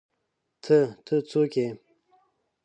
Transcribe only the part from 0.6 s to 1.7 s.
_ته، ته، څوک يې؟